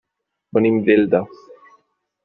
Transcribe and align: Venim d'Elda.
Venim 0.59 0.79
d'Elda. 0.87 1.23